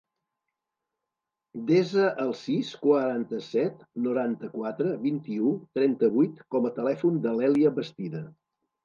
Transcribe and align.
Desa 1.67 2.07
el 2.23 2.31
sis, 2.39 2.71
quaranta-set, 2.85 3.83
noranta-quatre, 4.05 4.95
vint-i-u, 5.05 5.53
trenta-vuit 5.79 6.43
com 6.57 6.67
a 6.71 6.73
telèfon 6.81 7.21
de 7.27 7.35
l'Èlia 7.43 7.75
Bastida. 7.77 8.25